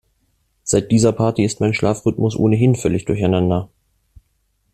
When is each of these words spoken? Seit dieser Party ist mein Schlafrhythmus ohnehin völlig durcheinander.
Seit 0.63 0.89
dieser 0.91 1.11
Party 1.11 1.43
ist 1.43 1.59
mein 1.59 1.75
Schlafrhythmus 1.75 2.35
ohnehin 2.35 2.73
völlig 2.75 3.05
durcheinander. 3.05 3.69